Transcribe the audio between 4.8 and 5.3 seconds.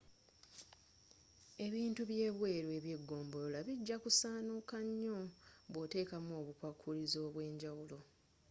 nnyo